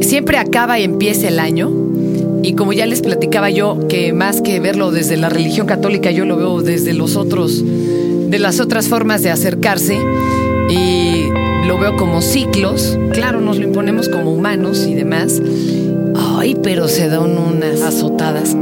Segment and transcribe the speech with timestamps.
[0.00, 1.72] siempre acaba y empieza el año.
[2.42, 6.24] Y como ya les platicaba yo, que más que verlo desde la religión católica, yo
[6.24, 9.98] lo veo desde los otros, de las otras formas de acercarse.
[10.70, 11.24] Y
[11.66, 12.98] lo veo como ciclos.
[13.12, 15.40] Claro, nos lo imponemos como humanos y demás.
[16.14, 18.56] Ay, pero se dan unas azotadas.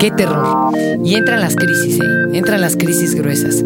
[0.00, 0.72] Qué terror.
[1.04, 2.22] Y entran las crisis, ¿eh?
[2.32, 3.62] Entran las crisis gruesas.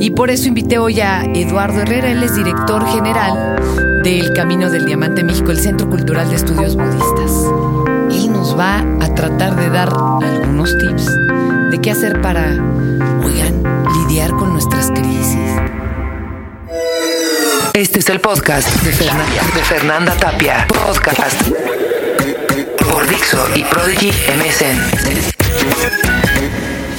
[0.00, 4.86] Y por eso invité hoy a Eduardo Herrera, él es director general del Camino del
[4.86, 7.30] Diamante México, el Centro Cultural de Estudios Budistas.
[8.10, 9.88] Él nos va a tratar de dar
[10.20, 11.06] algunos tips
[11.70, 12.42] de qué hacer para,
[13.24, 13.62] oigan,
[14.00, 15.52] lidiar con nuestras crisis.
[17.72, 20.66] Este es el podcast de Fernanda, de Fernanda Tapia.
[20.66, 21.40] Podcast
[22.90, 25.47] por Dixo y Prodigy MSN.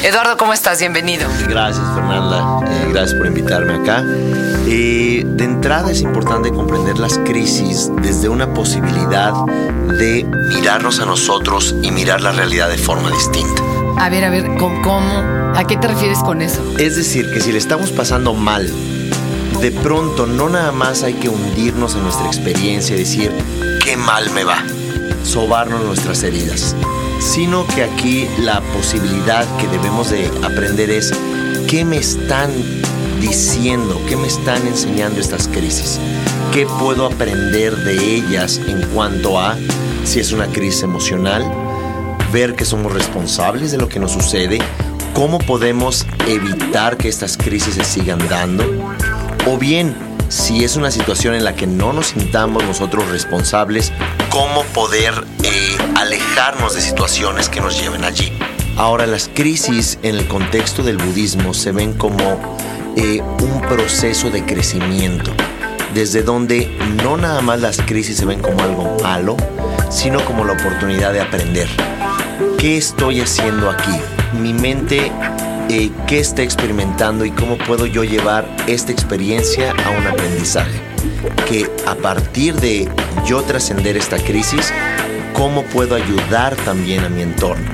[0.02, 0.80] Eduardo, ¿cómo estás?
[0.80, 1.30] Bienvenido.
[1.48, 2.62] Gracias, Fernanda.
[2.68, 4.04] Eh, gracias por invitarme acá.
[4.66, 9.34] Eh, de entrada es importante comprender las crisis desde una posibilidad
[9.99, 13.62] de mirarnos a nosotros y mirar la realidad de forma distinta.
[13.98, 14.99] A ver, a ver, ¿cómo?
[15.55, 16.63] ¿A qué te refieres con eso?
[16.80, 18.71] Es decir, que si le estamos pasando mal,
[19.60, 23.32] de pronto no nada más hay que hundirnos en nuestra experiencia y decir,
[23.84, 24.63] qué mal me va,
[25.24, 26.76] sobarnos nuestras heridas
[27.20, 31.12] sino que aquí la posibilidad que debemos de aprender es
[31.67, 32.51] qué me están
[33.21, 35.99] diciendo, qué me están enseñando estas crisis,
[36.53, 39.57] qué puedo aprender de ellas en cuanto a
[40.05, 41.43] si es una crisis emocional,
[42.31, 44.59] ver que somos responsables de lo que nos sucede,
[45.13, 48.63] cómo podemos evitar que estas crisis se sigan dando,
[49.45, 49.95] o bien
[50.29, 53.91] si es una situación en la que no nos sintamos nosotros responsables,
[54.30, 55.13] cómo poder
[55.44, 58.32] eh, alejarnos de situaciones que nos lleven allí.
[58.77, 62.58] Ahora, las crisis en el contexto del budismo se ven como
[62.96, 65.31] eh, un proceso de crecimiento,
[65.94, 66.68] desde donde
[67.03, 69.36] no nada más las crisis se ven como algo malo,
[69.90, 71.68] sino como la oportunidad de aprender.
[72.58, 74.00] ¿Qué estoy haciendo aquí?
[74.34, 75.12] Mi mente
[75.69, 80.80] eh, qué está experimentando y cómo puedo yo llevar esta experiencia a un aprendizaje.
[81.48, 82.90] Que a partir de
[83.29, 84.73] yo trascender esta crisis,
[85.34, 87.69] cómo puedo ayudar también a mi entorno.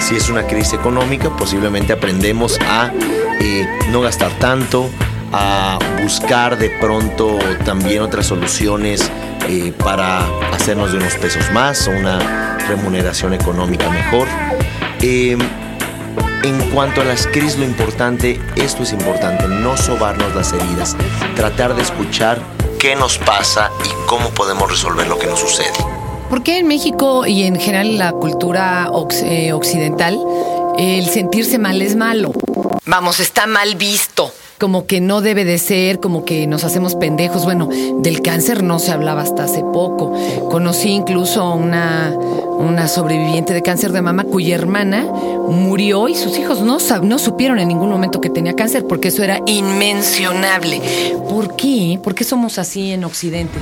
[0.00, 2.92] Si es una crisis económica, posiblemente aprendemos a
[3.40, 4.90] eh, no gastar tanto,
[5.32, 9.10] a buscar de pronto también otras soluciones
[9.48, 14.28] eh, para hacernos de unos pesos más o una remuneración económica mejor.
[15.00, 15.38] En
[16.74, 20.96] cuanto a las crisis, lo importante, esto es importante, no sobarnos las heridas,
[21.34, 22.38] tratar de escuchar
[22.78, 25.72] qué nos pasa y cómo podemos resolver lo que nos sucede.
[26.28, 28.90] ¿Por qué en México y en general en la cultura
[29.24, 30.20] eh, occidental
[30.76, 32.32] el sentirse mal es malo?
[32.84, 34.30] Vamos, está mal visto
[34.62, 37.44] como que no debe de ser, como que nos hacemos pendejos.
[37.44, 37.68] Bueno,
[37.98, 40.14] del cáncer no se hablaba hasta hace poco.
[40.52, 42.12] Conocí incluso una,
[42.58, 45.04] una sobreviviente de cáncer de mama cuya hermana
[45.48, 49.24] murió y sus hijos no, no supieron en ningún momento que tenía cáncer porque eso
[49.24, 50.80] era inmencionable.
[51.28, 51.98] ¿Por qué?
[52.00, 53.58] ¿Por qué somos así en Occidente?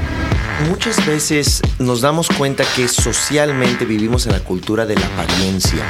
[0.68, 5.82] Muchas veces nos damos cuenta que socialmente vivimos en la cultura de la apariencia.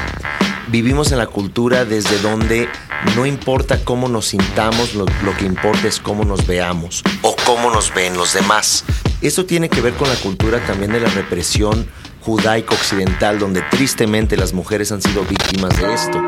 [0.71, 2.69] Vivimos en la cultura desde donde
[3.17, 7.93] no importa cómo nos sintamos, lo, que importa es cómo nos veamos o cómo nos
[7.93, 8.85] ven los demás.
[9.21, 11.89] Esto tiene que ver con la cultura también de la represión
[12.21, 16.23] judaico-occidental, donde tristemente las mujeres han sido víctimas de esto.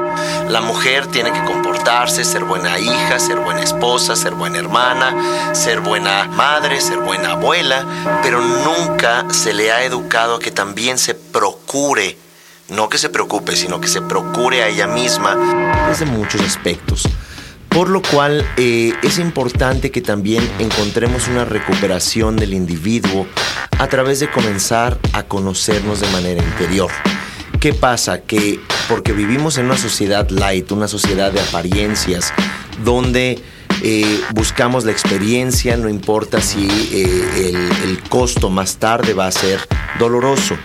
[0.49, 5.83] La mujer tiene que comportarse, ser buena hija, ser buena esposa, ser buena hermana, ser
[5.83, 11.15] buena madre, ser buena abuela, pero nunca se le ha educado a que también se
[11.15, 12.19] procure,
[12.73, 17.09] no que se preocupe, sino que se procure a ella misma desde muchos aspectos.
[17.69, 23.27] Por lo cual eh, es importante que también encontremos una recuperación del individuo
[23.79, 26.91] a través de comenzar a conocernos de manera interior.
[27.61, 28.23] ¿Qué pasa?
[28.23, 32.33] Que porque vivimos en una sociedad light, una sociedad de apariencias,
[32.85, 33.43] donde
[33.83, 37.55] eh, buscamos la experiencia, no importa si eh,
[37.85, 39.61] el costo más tarde va a ser
[39.99, 40.57] doloroso.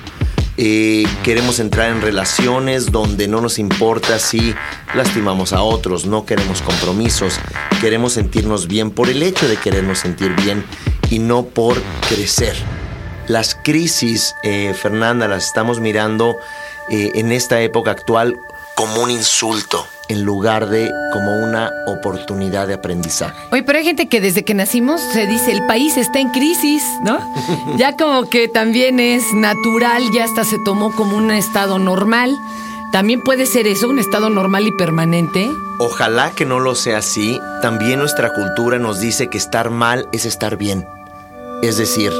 [0.57, 4.55] Eh, queremos entrar en relaciones donde no nos importa si
[4.95, 7.39] lastimamos a otros, no queremos compromisos,
[7.79, 10.65] queremos sentirnos bien por el hecho de querernos sentir bien
[11.11, 12.55] y no por crecer.
[13.27, 16.35] Las crisis, eh, Fernanda, las estamos mirando
[16.89, 18.35] eh, en esta época actual
[18.75, 23.35] como un insulto en lugar de como una oportunidad de aprendizaje.
[23.51, 26.83] Oye, pero hay gente que desde que nacimos se dice el país está en crisis,
[27.03, 27.19] ¿no?
[27.77, 32.35] ya como que también es natural, ya hasta se tomó como un estado normal.
[32.91, 35.49] ¿También puede ser eso, un estado normal y permanente?
[35.79, 37.39] Ojalá que no lo sea así.
[37.61, 40.87] También nuestra cultura nos dice que estar mal es estar bien.
[41.61, 42.11] Es decir,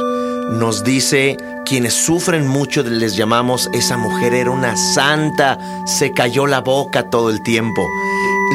[0.50, 1.36] nos dice
[1.68, 7.28] quienes sufren mucho les llamamos esa mujer era una santa, se cayó la boca todo
[7.28, 7.86] el tiempo.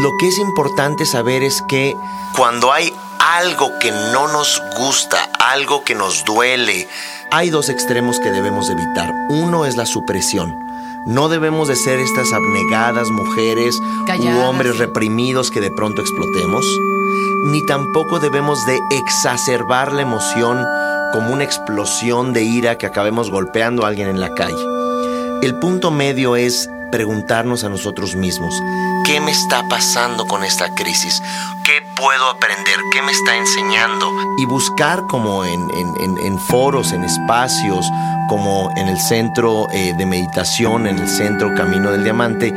[0.01, 1.94] Lo que es importante saber es que
[2.36, 6.88] cuando hay algo que no nos gusta, algo que nos duele,
[7.30, 9.13] hay dos extremos que debemos evitar.
[9.30, 10.57] Uno es la supresión.
[11.06, 16.65] No debemos de ser estas abnegadas mujeres u hombres reprimidos que de pronto explotemos,
[17.45, 20.65] ni tampoco debemos de exacerbar la emoción
[21.13, 24.65] como una explosión de ira que acabemos golpeando a alguien en la calle.
[25.44, 28.54] El punto medio es preguntarnos a nosotros mismos,
[29.06, 31.21] ¿qué me está pasando con esta crisis?
[31.63, 32.75] ¿Qué puedo aprender?
[32.92, 34.12] ¿Qué me está enseñando?
[34.39, 37.86] Y buscar como en, foros, en espacios,
[38.27, 42.54] como en el centro eh, de meditación, en el centro Camino del Diamante,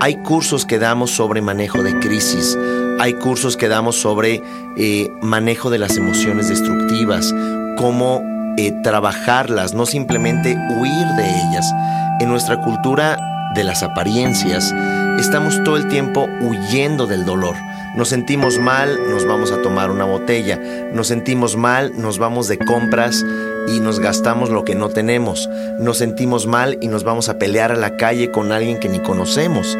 [0.00, 2.58] hay cursos que damos sobre manejo de crisis,
[2.98, 4.42] hay cursos que damos sobre
[4.76, 7.32] eh, manejo de las emociones destructivas,
[7.76, 8.22] cómo
[8.56, 11.72] eh, trabajarlas, no simplemente huir de ellas.
[12.20, 13.18] En nuestra cultura
[13.54, 14.74] de las apariencias,
[15.18, 17.56] estamos todo el tiempo huyendo del dolor.
[17.94, 20.58] Nos sentimos mal, nos vamos a tomar una botella.
[20.94, 23.24] Nos sentimos mal, nos vamos de compras
[23.68, 25.48] y nos gastamos lo que no tenemos.
[25.78, 28.98] Nos sentimos mal y nos vamos a pelear a la calle con alguien que ni
[29.00, 29.76] conocemos.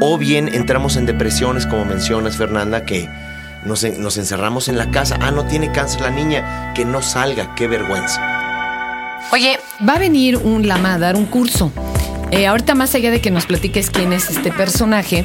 [0.00, 3.08] O bien entramos en depresiones, como mencionas Fernanda, que
[3.64, 5.18] nos, nos encerramos en la casa.
[5.20, 8.20] Ah, no tiene cáncer la niña, que no salga, qué vergüenza.
[9.32, 11.72] Oye, va a venir un lama a dar un curso.
[12.30, 15.24] Eh, ahorita más allá de que nos platiques quién es este personaje,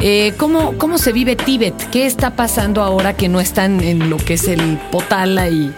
[0.00, 1.90] eh, ¿cómo, ¿cómo se vive Tíbet?
[1.90, 5.72] ¿Qué está pasando ahora que no están en lo que es el Potala y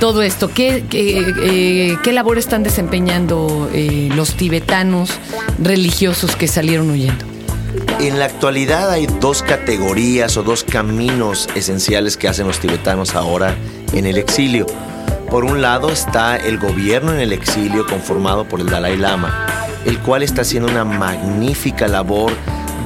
[0.00, 0.50] todo esto?
[0.52, 3.70] ¿Qué, qué, eh, labor están desempeñando
[4.14, 5.10] los tibetanos
[5.62, 7.33] religiosos que salieron huyendo?
[8.00, 13.54] En la actualidad hay dos categorías o dos caminos esenciales que hacen los tibetanos ahora
[13.92, 14.66] en el exilio.
[15.30, 19.54] Por un lado está el gobierno en el exilio conformado por el Dalai Lama
[19.84, 22.32] el cual está haciendo una magnífica labor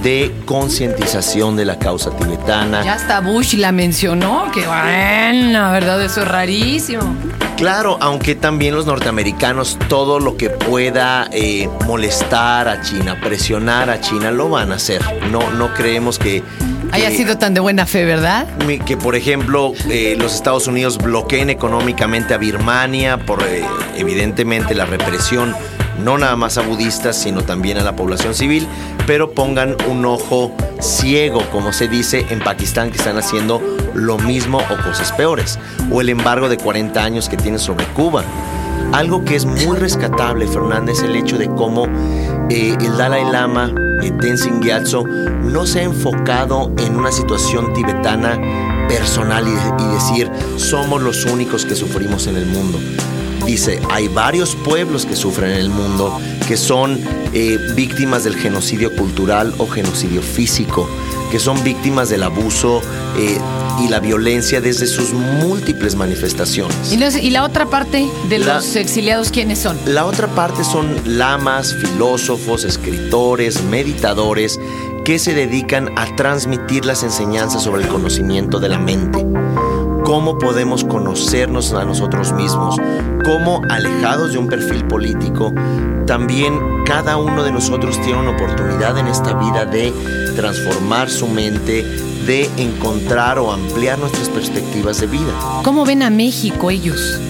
[0.03, 2.85] de concientización de la causa tibetana.
[2.85, 6.03] Ya hasta Bush la mencionó, que bueno, ¿verdad?
[6.03, 7.03] Eso es rarísimo.
[7.57, 14.01] Claro, aunque también los norteamericanos todo lo que pueda eh, molestar a China, presionar a
[14.01, 15.03] China, lo van a hacer.
[15.33, 16.45] No, no creemos que
[16.93, 18.47] haya sido tan de buena fe, ¿verdad?
[18.87, 23.65] Que, por ejemplo, eh, los Estados Unidos bloqueen económicamente a Birmania por, eh,
[23.97, 25.55] evidentemente, la represión
[26.09, 28.67] no nada más a budistas, sino también a la población civil,
[29.07, 30.51] pero pongan un ojo
[30.81, 33.61] ciego, como se dice en Pakistán, que están haciendo
[33.93, 35.59] lo mismo o cosas peores,
[35.93, 38.25] o el embargo de 40 años que tiene sobre Cuba.
[38.95, 41.85] Algo que es muy rescatable, Fernández, el hecho de cómo
[42.49, 43.71] eh, el Dalai Lama,
[44.03, 48.41] eh, Tenzin Gyatso, no se ha enfocado en una situación tibetana
[48.89, 52.79] personal y decir, somos los únicos que sufrimos en el mundo
[53.49, 57.01] dice, hay varios pueblos que sufren en el mundo que son
[57.33, 60.89] eh, víctimas del genocidio cultural o genocidio físico,
[61.31, 62.83] que son víctimas del abuso
[63.17, 63.39] eh,
[63.83, 66.93] y la violencia desde sus múltiples manifestaciones.
[66.93, 69.79] ¿Y, la otra parte de los exiliados quiénes son?
[69.87, 74.61] La otra parte son lamas, filósofos, escritores, meditadores
[75.07, 79.25] que se dedican a transmitir las enseñanzas sobre el conocimiento de la mente
[80.09, 82.77] cómo podemos conocernos a nosotros mismos,
[83.27, 85.53] cómo alejados de un perfil político,
[86.07, 89.93] también cada uno de nosotros tiene una oportunidad en esta vida de
[90.35, 91.83] transformar su mente,
[92.25, 95.61] de encontrar o ampliar nuestras perspectivas de vida.
[95.63, 97.21] ¿Cómo ven a México ellos?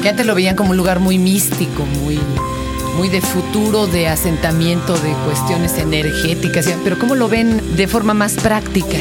[0.00, 2.18] Que antes lo veían como un lugar muy místico, muy,
[2.96, 8.36] muy de futuro, de asentamiento, de cuestiones energéticas, pero ¿cómo lo ven de forma más
[8.36, 8.96] práctica?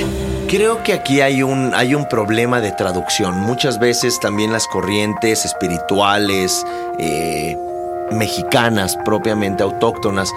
[0.51, 3.39] Creo que aquí hay un, hay un problema de traducción.
[3.39, 6.65] Muchas veces también las corrientes espirituales,
[7.00, 7.58] eh,
[8.12, 10.29] mexicanas, propiamente autóctonas,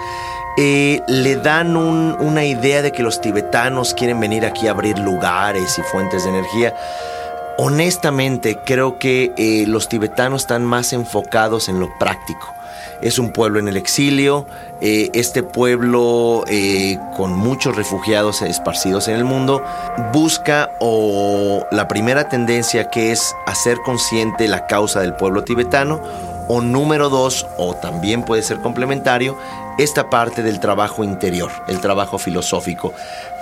[0.57, 5.77] eh, le dan una idea de que los tibetanos quieren venir aquí a abrir lugares
[5.77, 6.73] y fuentes de energía.
[7.57, 12.54] Honestamente, creo que eh, los tibetanos están más enfocados en lo práctico
[13.05, 14.47] es un pueblo en el exilio,
[14.81, 19.63] eh, este pueblo eh, con muchos refugiados esparcidos en el mundo
[20.11, 26.01] busca o la primera tendencia que es hacer consciente la causa del pueblo tibetano
[26.47, 29.37] o número dos, o también puede ser complementario,
[29.77, 32.93] esta parte del trabajo interior, el trabajo filosófico.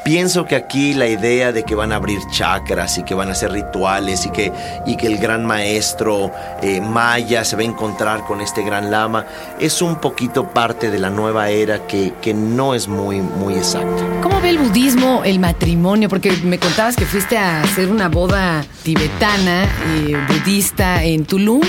[0.03, 3.31] Pienso que aquí la idea de que van a abrir chakras y que van a
[3.31, 4.51] hacer rituales y que,
[4.85, 6.29] y que el gran maestro
[6.61, 9.25] eh, maya se va a encontrar con este gran lama
[9.61, 14.03] es un poquito parte de la nueva era que, que no es muy, muy exacta.
[14.21, 16.09] ¿Cómo ve el budismo el matrimonio?
[16.09, 21.61] Porque me contabas que fuiste a hacer una boda tibetana, eh, budista en Tulum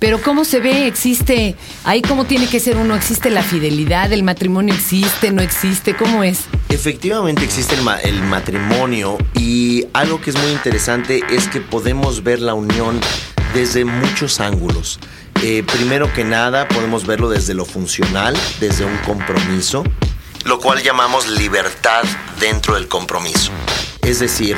[0.00, 0.88] Pero ¿cómo se ve?
[0.88, 1.54] ¿Existe?
[1.84, 2.96] Ahí cómo tiene que ser uno?
[2.96, 4.12] ¿Existe la fidelidad?
[4.12, 5.30] ¿El matrimonio existe?
[5.30, 5.94] ¿No existe?
[5.94, 6.46] ¿Cómo es?
[6.68, 12.22] Efectivamente existe el, ma- el matrimonio y algo que es muy interesante es que podemos
[12.22, 13.00] ver la unión
[13.54, 14.98] desde muchos ángulos.
[15.42, 19.82] Eh, primero que nada podemos verlo desde lo funcional, desde un compromiso,
[20.44, 22.04] lo cual llamamos libertad
[22.38, 23.50] dentro del compromiso.
[24.02, 24.56] Es decir,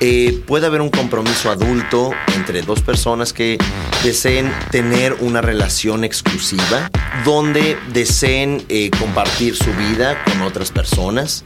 [0.00, 3.58] eh, puede haber un compromiso adulto entre dos personas que
[4.02, 6.90] deseen tener una relación exclusiva,
[7.24, 11.44] donde deseen eh, compartir su vida con otras personas,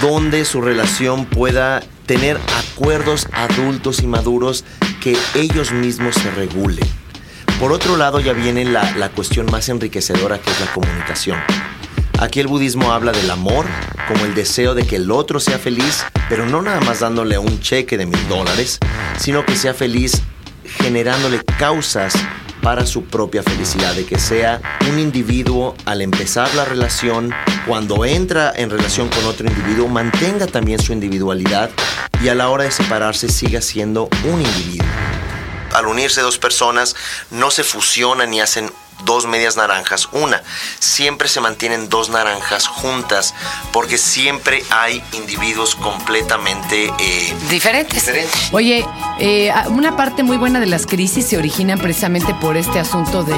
[0.00, 4.64] donde su relación pueda tener acuerdos adultos y maduros
[5.02, 6.88] que ellos mismos se regulen.
[7.58, 11.38] Por otro lado ya viene la, la cuestión más enriquecedora que es la comunicación.
[12.20, 13.66] Aquí el budismo habla del amor
[14.06, 17.60] como el deseo de que el otro sea feliz, pero no nada más dándole un
[17.60, 18.78] cheque de mil dólares,
[19.18, 20.22] sino que sea feliz
[20.64, 22.14] generándole causas
[22.62, 27.34] para su propia felicidad, de que sea un individuo al empezar la relación,
[27.66, 31.70] cuando entra en relación con otro individuo, mantenga también su individualidad
[32.22, 34.86] y a la hora de separarse siga siendo un individuo.
[35.72, 36.94] Al unirse dos personas,
[37.30, 38.70] no se fusionan ni hacen
[39.04, 40.42] dos medias naranjas, una.
[40.78, 43.34] Siempre se mantienen dos naranjas juntas
[43.72, 48.04] porque siempre hay individuos completamente eh, Diferentes.
[48.04, 48.48] diferentes.
[48.52, 48.86] Oye,
[49.18, 53.36] eh, una parte muy buena de las crisis se originan precisamente por este asunto de,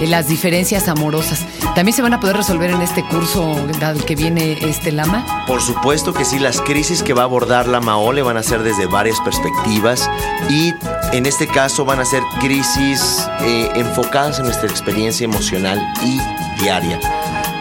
[0.00, 1.44] de las diferencias amorosas.
[1.74, 5.44] ¿También se van a poder resolver en este curso al que viene este Lama?
[5.46, 8.62] Por supuesto que sí, las crisis que va a abordar la Maole van a ser
[8.62, 10.08] desde varias perspectivas
[10.48, 10.74] y
[11.12, 14.87] en este caso van a ser crisis eh, enfocadas en nuestra experiencia
[15.20, 16.18] emocional y
[16.60, 16.98] diaria.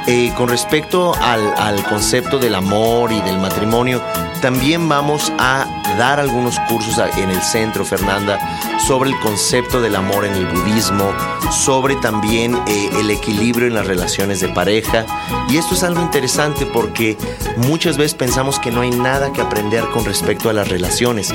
[0.08, 4.02] Eh, con respecto al, concepto del amor y del matrimonio,
[4.42, 5.66] también vamos a
[5.98, 8.40] dar algunos cursos en el centro, Fernanda,
[8.88, 11.12] sobre el concepto del amor en el budismo,
[11.52, 15.06] sobre también eh, el equilibrio en las relaciones de pareja.
[15.50, 17.18] Y esto es algo interesante porque
[17.58, 21.34] muchas veces pensamos que no hay nada que aprender con respecto a las relaciones.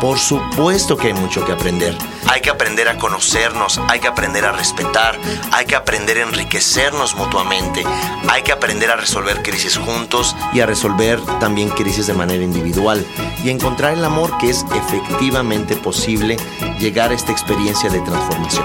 [0.00, 1.96] Por supuesto que hay mucho que aprender.
[2.26, 5.18] Hay que aprender a conocernos, hay que aprender a respetar,
[5.52, 7.84] hay que aprender a enriquecernos mutuamente,
[8.28, 13.04] hay que aprender a resolver crisis juntos y a resolver también crisis de manera individual
[13.42, 16.36] y encontrar el amor que es efectivamente posible
[16.78, 18.64] llegar a esta experiencia de transformación.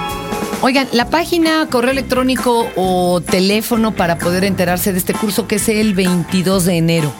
[0.61, 5.69] Oigan, la página, correo electrónico o teléfono para poder enterarse de este curso que es
[5.69, 7.13] el 22 de enero.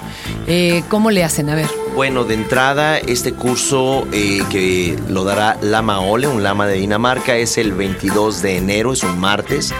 [0.45, 1.49] Eh, ¿Cómo le hacen?
[1.49, 1.78] A ver.
[1.96, 7.36] Bueno, de entrada, este curso eh, que lo dará Lama Ole, un lama de Dinamarca,
[7.36, 9.74] es el 22 de enero, es un martes,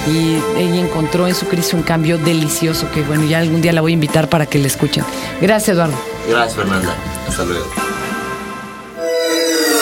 [0.09, 3.81] Y ella encontró en su crisis un cambio delicioso que, bueno, ya algún día la
[3.81, 5.03] voy a invitar para que la escuchen.
[5.39, 5.97] Gracias, Eduardo.
[6.27, 6.95] Gracias, Fernanda.
[7.27, 7.65] Hasta luego.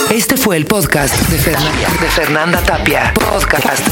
[0.09, 3.13] Este fue el podcast de Fernanda, de Fernanda Tapia.
[3.13, 3.87] Podcast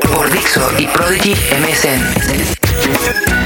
[0.00, 3.43] por Dixo y Prodigy MSN.